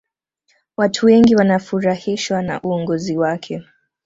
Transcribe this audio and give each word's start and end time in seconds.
watu 0.77 1.05
wengi 1.05 1.35
wanafurahishwa 1.35 2.41
na 2.41 2.61
uongozi 2.61 3.17
wake 3.17 3.63